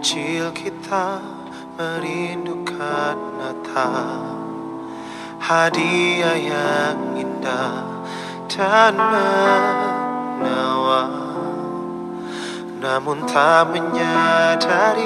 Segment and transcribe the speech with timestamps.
[0.00, 1.20] Kecil kita
[1.76, 4.32] merindukan Natal.
[5.36, 8.00] Hadiah yang indah
[8.48, 11.12] dan menawan
[12.80, 15.04] Namun tak menyadari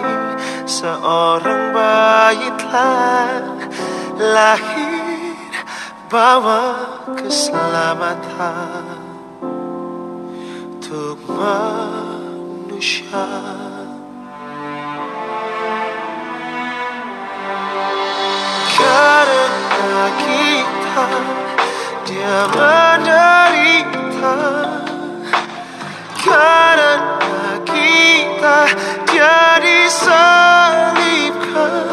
[0.63, 3.51] seorang bayi telah
[4.15, 5.35] lahir
[6.07, 6.63] Bawa
[7.19, 9.03] keselamatan.
[10.79, 13.27] Untuk manusia
[18.75, 21.07] Karena kita?
[22.11, 24.35] Dia menderita.
[26.19, 28.67] Karena kita
[29.13, 31.87] dia disalibkan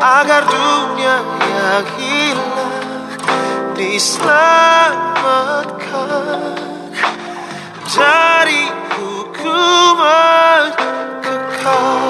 [0.00, 3.04] Agar dunia yang hilang
[3.76, 6.56] diselamatkan.
[7.94, 8.64] Dari
[8.96, 10.72] hukuman
[11.22, 12.03] kekal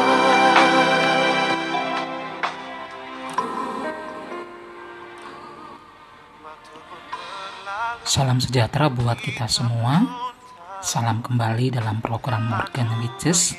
[8.02, 10.02] Salam sejahtera buat kita semua.
[10.82, 13.54] Salam kembali dalam program Morgan Witches.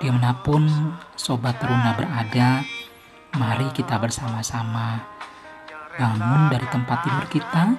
[0.00, 0.64] Di mana pun
[1.12, 2.64] Sobat Teruna berada,
[3.36, 5.04] mari kita bersama-sama
[6.00, 7.76] bangun dari tempat tidur kita.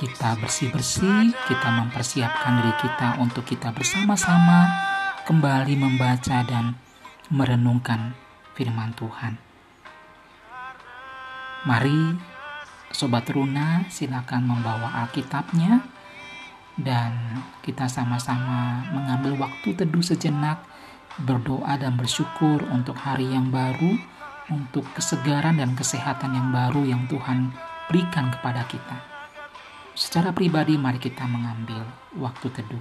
[0.00, 4.72] Kita bersih-bersih, kita mempersiapkan diri kita untuk kita bersama-sama
[5.28, 6.80] kembali membaca dan
[7.28, 8.16] merenungkan
[8.56, 9.36] firman Tuhan.
[11.66, 12.35] Mari
[12.96, 15.84] Sobat Runa silakan membawa Alkitabnya
[16.80, 17.12] dan
[17.60, 20.64] kita sama-sama mengambil waktu teduh sejenak
[21.20, 24.00] berdoa dan bersyukur untuk hari yang baru
[24.48, 27.52] untuk kesegaran dan kesehatan yang baru yang Tuhan
[27.92, 28.96] berikan kepada kita.
[29.92, 31.84] Secara pribadi mari kita mengambil
[32.16, 32.80] waktu teduh.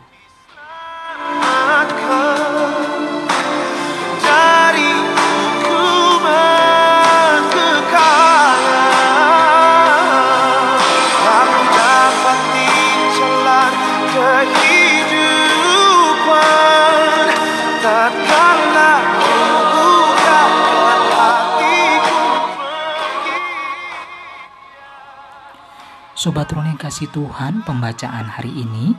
[26.25, 28.97] Sobat yang kasih Tuhan, pembacaan hari ini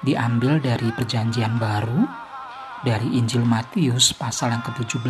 [0.00, 2.08] diambil dari perjanjian baru
[2.80, 5.04] dari Injil Matius pasal yang ke-17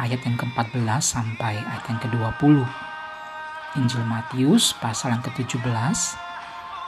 [0.00, 2.64] ayat yang ke-14 sampai ayat yang ke-20.
[3.76, 5.68] Injil Matius pasal yang ke-17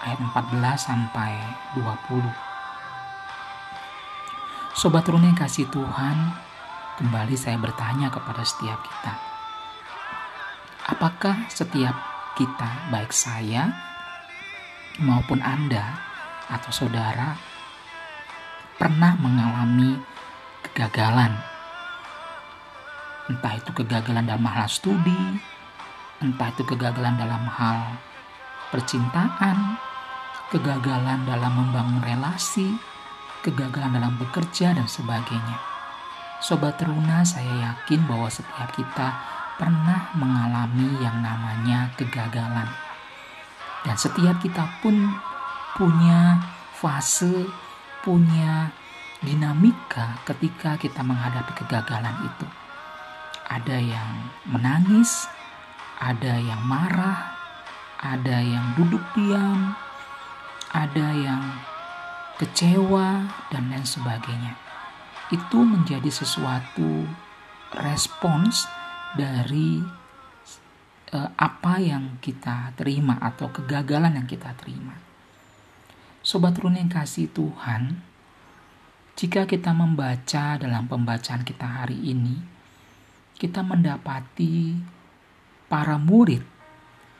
[0.08, 0.32] ayat 14
[0.80, 1.36] sampai
[1.76, 2.16] 20.
[4.72, 6.16] Sobat yang kasih Tuhan,
[6.96, 9.12] kembali saya bertanya kepada setiap kita.
[10.88, 13.68] Apakah setiap kita, baik saya
[15.00, 16.00] maupun Anda
[16.48, 17.36] atau saudara,
[18.76, 20.00] pernah mengalami
[20.64, 21.32] kegagalan?
[23.30, 25.38] Entah itu kegagalan dalam hal studi,
[26.20, 27.96] entah itu kegagalan dalam hal
[28.74, 29.78] percintaan,
[30.50, 32.74] kegagalan dalam membangun relasi,
[33.46, 35.58] kegagalan dalam bekerja, dan sebagainya.
[36.42, 39.31] Sobat Teruna, saya yakin bahwa setiap kita
[39.62, 42.66] pernah mengalami yang namanya kegagalan.
[43.86, 45.14] Dan setiap kita pun
[45.78, 46.42] punya
[46.74, 47.46] fase,
[48.02, 48.74] punya
[49.22, 52.46] dinamika ketika kita menghadapi kegagalan itu.
[53.46, 54.10] Ada yang
[54.50, 55.30] menangis,
[56.02, 57.38] ada yang marah,
[58.02, 59.78] ada yang duduk diam,
[60.74, 61.42] ada yang
[62.42, 64.58] kecewa, dan lain sebagainya.
[65.30, 67.06] Itu menjadi sesuatu
[67.78, 68.81] respons
[69.12, 69.80] dari
[71.12, 74.96] eh, apa yang kita terima atau kegagalan yang kita terima.
[76.22, 77.98] Sobat yang kasih Tuhan,
[79.18, 82.38] jika kita membaca dalam pembacaan kita hari ini,
[83.36, 84.78] kita mendapati
[85.66, 86.46] para murid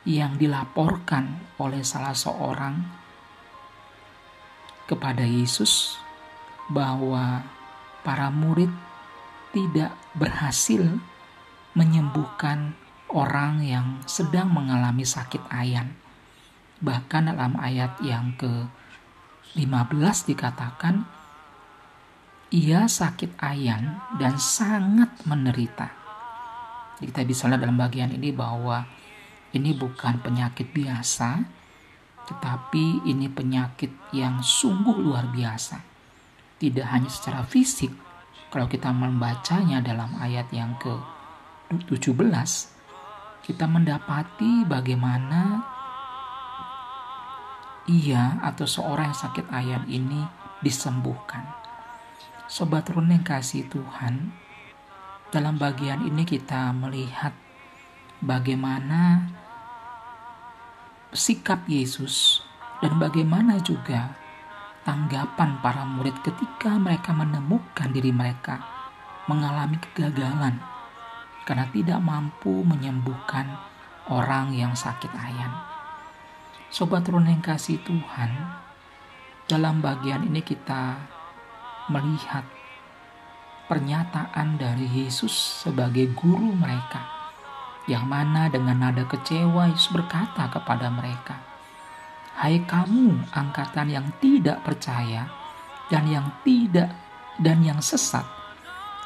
[0.07, 2.79] yang dilaporkan oleh salah seorang
[4.87, 5.99] kepada Yesus
[6.71, 7.43] bahwa
[8.07, 8.71] para murid
[9.51, 10.99] tidak berhasil
[11.73, 12.77] menyembuhkan
[13.13, 15.97] orang yang sedang mengalami sakit ayan.
[16.83, 21.07] Bahkan dalam ayat yang ke-15 dikatakan,
[22.53, 25.89] ia sakit ayan dan sangat menderita.
[27.01, 28.85] Jadi kita bisa lihat dalam bagian ini bahwa
[29.57, 31.45] ini bukan penyakit biasa,
[32.29, 35.81] tetapi ini penyakit yang sungguh luar biasa.
[36.61, 37.91] Tidak hanya secara fisik,
[38.53, 40.77] kalau kita membacanya dalam ayat yang
[41.81, 42.51] ke-17,
[43.43, 45.65] kita mendapati bagaimana
[47.91, 50.23] ia atau seorang yang sakit ayan ini
[50.63, 51.43] disembuhkan.
[52.47, 54.31] Sobat yang kasih Tuhan,
[55.33, 57.33] dalam bagian ini kita melihat
[58.21, 59.27] bagaimana
[61.11, 62.45] sikap Yesus
[62.85, 64.15] dan bagaimana juga
[64.87, 68.63] tanggapan para murid ketika mereka menemukan diri mereka
[69.31, 70.59] mengalami kegagalan
[71.43, 73.59] karena tidak mampu menyembuhkan
[74.11, 75.53] orang yang sakit ayan.
[76.73, 78.31] Sobat yang kasih Tuhan,
[79.45, 80.97] dalam bagian ini kita
[81.93, 82.47] melihat
[83.69, 85.33] pernyataan dari Yesus
[85.65, 87.05] sebagai guru mereka,
[87.85, 91.37] yang mana dengan nada kecewa Yesus berkata kepada mereka,
[92.41, 95.29] "Hai kamu angkatan yang tidak percaya
[95.93, 96.89] dan yang tidak
[97.37, 98.25] dan yang sesat,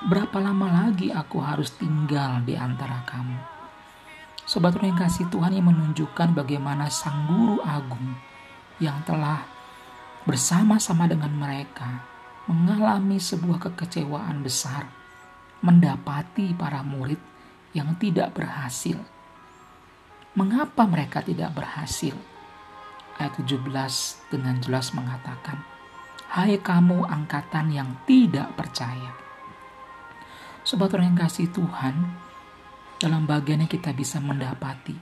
[0.04, 3.32] Berapa lama lagi aku harus tinggal di antara kamu?
[4.44, 8.12] Sobat yang kasih Tuhan yang menunjukkan bagaimana Sang Guru Agung
[8.76, 9.40] yang telah
[10.28, 12.04] bersama-sama dengan mereka
[12.44, 14.84] mengalami sebuah kekecewaan besar
[15.64, 17.19] mendapati para murid
[17.72, 19.00] yang tidak berhasil.
[20.37, 22.12] Mengapa mereka tidak berhasil?
[23.16, 23.64] Ayat 17
[24.28, 25.64] dengan jelas mengatakan,
[26.28, 29.25] Hai kamu angkatan yang tidak percaya
[30.67, 31.95] Sobat orang yang kasih Tuhan,
[32.99, 34.99] dalam bagiannya kita bisa mendapati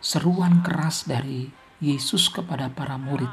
[0.00, 3.28] seruan keras dari Yesus kepada para murid,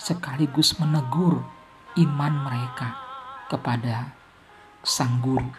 [0.00, 1.44] sekaligus menegur
[2.00, 2.96] iman mereka
[3.52, 4.16] kepada
[4.80, 5.52] Sang Guru.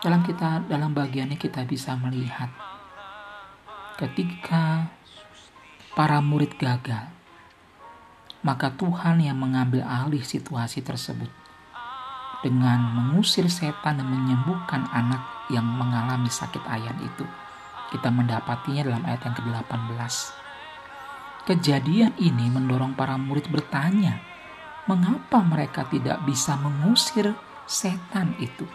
[0.00, 2.48] Dalam kita dalam bagiannya kita bisa melihat
[4.00, 4.88] ketika
[5.92, 7.04] para murid gagal,
[8.40, 11.41] maka Tuhan yang mengambil alih situasi tersebut
[12.42, 17.22] dengan mengusir setan dan menyembuhkan anak yang mengalami sakit ayan itu.
[17.94, 20.14] Kita mendapatinya dalam ayat yang ke-18.
[21.46, 24.18] Kejadian ini mendorong para murid bertanya,
[24.90, 27.34] mengapa mereka tidak bisa mengusir
[27.66, 28.66] setan itu?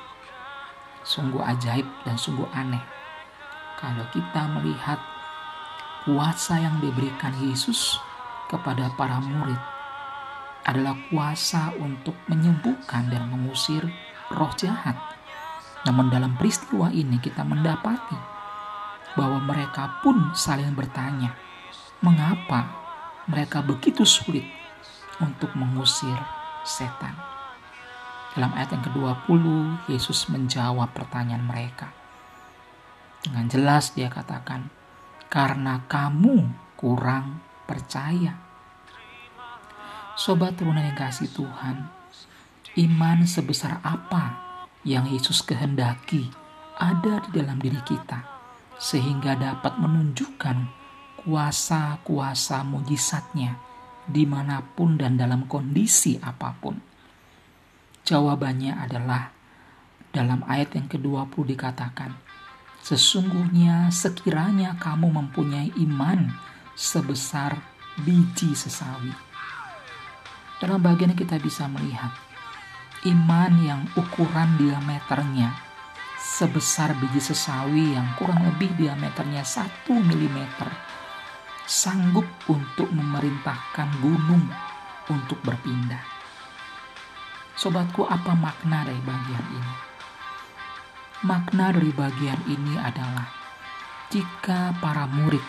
[1.04, 2.84] Sungguh ajaib dan sungguh aneh.
[3.80, 5.00] Kalau kita melihat
[6.08, 8.00] kuasa yang diberikan Yesus
[8.48, 9.77] kepada para murid
[10.68, 13.88] adalah kuasa untuk menyembuhkan dan mengusir
[14.36, 15.00] roh jahat.
[15.88, 18.20] Namun dalam peristiwa ini kita mendapati
[19.16, 21.34] bahwa mereka pun saling bertanya,
[22.04, 22.68] mengapa
[23.32, 24.46] mereka begitu sulit
[25.24, 26.20] untuk mengusir
[26.68, 27.16] setan.
[28.38, 29.44] Dalam ayat yang ke-20,
[29.90, 31.90] Yesus menjawab pertanyaan mereka.
[33.26, 34.70] Dengan jelas dia katakan,
[35.28, 38.47] karena kamu kurang percaya.
[40.18, 41.94] Sobat Teruna yang kasih Tuhan,
[42.74, 44.34] iman sebesar apa
[44.82, 46.26] yang Yesus kehendaki
[46.74, 48.26] ada di dalam diri kita,
[48.82, 50.58] sehingga dapat menunjukkan
[51.22, 53.62] kuasa-kuasa mujizatnya
[54.10, 56.82] di mana pun dan dalam kondisi apa pun.
[58.02, 59.30] Jawabannya adalah
[60.10, 62.18] dalam ayat yang ke-20 dikatakan,
[62.82, 66.34] Sesungguhnya sekiranya kamu mempunyai iman
[66.74, 67.62] sebesar
[68.02, 69.27] biji sesawi,
[70.58, 72.10] dalam bagian kita bisa melihat
[73.06, 75.54] iman yang ukuran diameternya
[76.18, 80.38] sebesar biji sesawi yang kurang lebih diameternya 1 mm
[81.68, 84.48] sanggup untuk memerintahkan gunung
[85.12, 86.02] untuk berpindah.
[87.58, 89.74] Sobatku, apa makna dari bagian ini?
[91.26, 93.26] Makna dari bagian ini adalah
[94.08, 95.42] jika para murid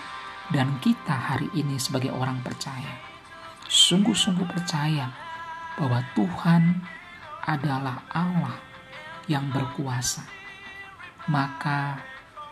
[0.51, 3.18] dan kita hari ini sebagai orang percaya
[3.69, 5.13] sungguh-sungguh percaya
[5.77, 6.83] bahwa Tuhan
[7.45, 8.57] adalah Allah
[9.29, 10.25] yang berkuasa,
[11.29, 12.01] maka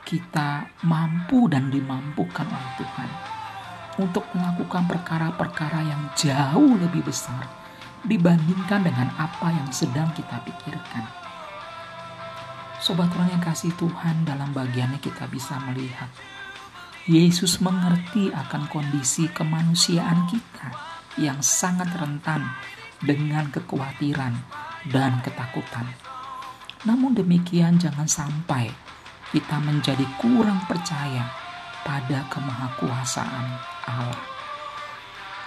[0.04, 3.10] kita mampu dan dimampukan oleh Tuhan
[3.96, 7.48] untuk melakukan perkara-perkara yang jauh lebih besar
[8.04, 11.04] dibandingkan dengan apa yang sedang kita pikirkan.
[12.78, 16.12] Sobat orang yang kasih Tuhan dalam bagiannya kita bisa melihat
[17.08, 22.44] Yesus mengerti akan kondisi kemanusiaan kita yang sangat rentan
[23.00, 24.36] dengan kekhawatiran
[24.88, 25.88] dan ketakutan.
[26.86, 28.70] Namun demikian jangan sampai
[29.34, 31.26] kita menjadi kurang percaya
[31.82, 33.46] pada kemahakuasaan
[33.90, 34.22] Allah.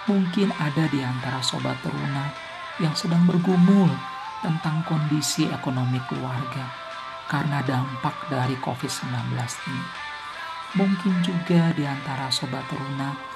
[0.08, 2.32] Mungkin ada di antara sobat teruna
[2.80, 3.88] yang sedang bergumul
[4.40, 6.64] tentang kondisi ekonomi keluarga
[7.28, 9.36] karena dampak dari COVID-19
[9.68, 9.84] ini.
[10.70, 13.29] Mungkin juga di antara sobat teruna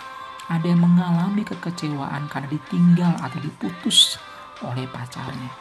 [0.48, 4.20] ada yang mengalami kekecewaan karena ditinggal atau diputus
[4.60, 5.52] oleh pacarnya.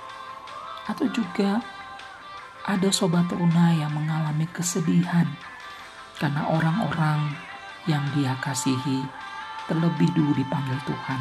[0.87, 1.63] Atau juga
[2.67, 5.27] ada sobat teruna yang mengalami kesedihan
[6.19, 7.35] karena orang-orang
[7.87, 9.03] yang dia kasihi
[9.67, 11.19] terlebih dulu dipanggil Tuhan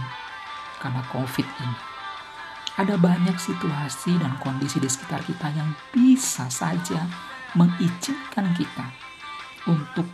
[0.82, 1.76] karena COVID ini.
[2.72, 7.04] Ada banyak situasi dan kondisi di sekitar kita yang bisa saja
[7.52, 8.86] mengizinkan kita
[9.68, 10.08] untuk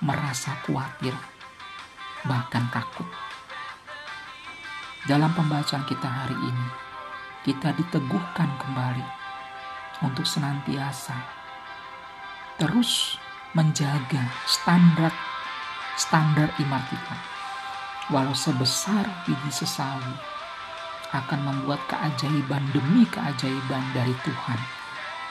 [0.00, 1.12] merasa khawatir,
[2.26, 3.06] bahkan takut.
[5.06, 6.68] Dalam pembacaan kita hari ini,
[7.46, 9.06] kita diteguhkan kembali
[10.02, 11.14] untuk senantiasa
[12.58, 13.16] terus
[13.54, 15.14] menjaga standar
[15.94, 17.16] standar iman kita.
[18.10, 20.14] Walau sebesar biji sesawi
[21.14, 24.60] akan membuat keajaiban demi keajaiban dari Tuhan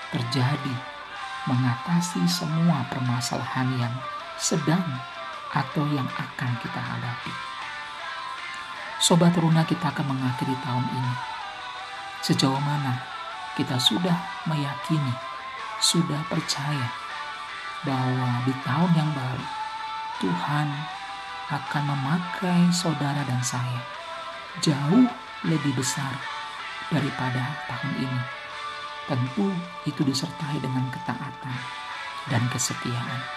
[0.10, 0.76] terjadi
[1.46, 3.96] mengatasi semua permasalahan yang
[4.40, 4.84] sedang
[5.54, 7.34] atau yang akan kita hadapi.
[8.98, 11.14] Sobat Runa kita akan mengakhiri tahun ini.
[12.26, 12.98] Sejauh mana
[13.54, 14.18] kita sudah
[14.50, 15.14] meyakini,
[15.78, 16.90] sudah percaya
[17.86, 19.46] bahwa di tahun yang baru
[20.18, 20.68] Tuhan
[21.54, 23.80] akan memakai saudara dan saya
[24.66, 25.06] jauh
[25.46, 26.18] lebih besar
[26.90, 28.22] daripada tahun ini.
[29.08, 29.54] Tentu
[29.88, 31.58] itu disertai dengan ketaatan
[32.28, 33.37] dan kesetiaan.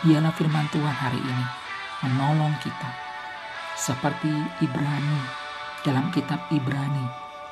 [0.00, 1.46] Dialah firman Tuhan hari ini
[2.08, 2.88] menolong kita.
[3.76, 4.32] Seperti
[4.64, 5.20] Ibrani
[5.84, 7.04] dalam kitab Ibrani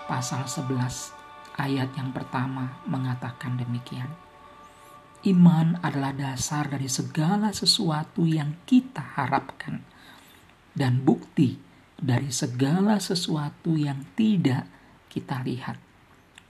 [0.08, 4.08] pasal 11 ayat yang pertama mengatakan demikian.
[5.28, 9.84] Iman adalah dasar dari segala sesuatu yang kita harapkan
[10.72, 11.60] dan bukti
[12.00, 14.64] dari segala sesuatu yang tidak
[15.12, 15.76] kita lihat.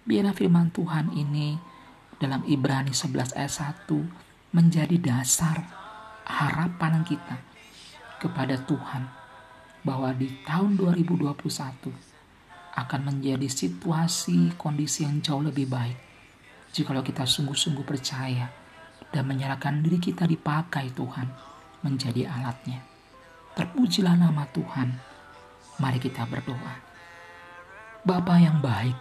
[0.07, 1.59] Biarlah firman Tuhan ini
[2.23, 5.78] dalam Ibrani 11 ayat 1 menjadi dasar
[6.29, 7.41] harapan kita
[8.21, 9.09] kepada Tuhan
[9.83, 11.33] bahwa di tahun 2021
[12.79, 15.99] akan menjadi situasi kondisi yang jauh lebih baik
[16.73, 18.53] jikalau kita sungguh-sungguh percaya
[19.09, 21.29] dan menyerahkan diri kita dipakai Tuhan
[21.81, 22.85] menjadi alatnya.
[23.57, 24.89] Terpujilah nama Tuhan.
[25.79, 26.75] Mari kita berdoa.
[28.03, 28.95] Bapa yang baik,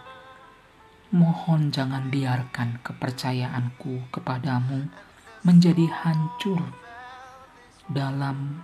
[1.14, 4.90] mohon jangan biarkan kepercayaanku kepadamu
[5.46, 6.87] menjadi hancur
[7.88, 8.60] dalam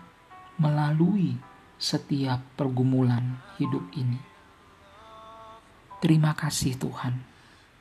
[0.60, 1.34] melalui
[1.80, 4.20] setiap pergumulan hidup ini.
[5.98, 7.16] Terima kasih Tuhan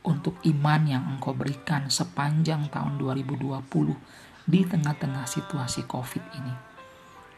[0.07, 6.55] untuk iman yang Engkau berikan sepanjang tahun 2020 di tengah-tengah situasi COVID ini.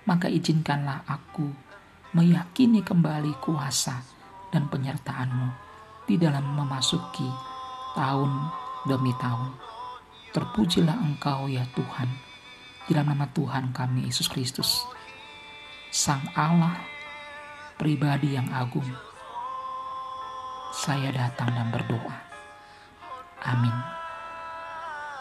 [0.06, 1.50] Maka izinkanlah aku
[2.14, 4.02] meyakini kembali kuasa
[4.54, 5.50] dan penyertaan-Mu
[6.06, 7.28] di dalam memasuki
[7.98, 8.32] tahun
[8.86, 9.52] demi tahun.
[10.30, 12.10] Terpujilah Engkau ya Tuhan,
[12.86, 14.86] dalam nama Tuhan kami Yesus Kristus,
[15.90, 16.78] Sang Allah,
[17.82, 18.86] pribadi yang agung.
[20.76, 22.16] Saya datang dan berdoa.
[23.48, 23.95] Amin.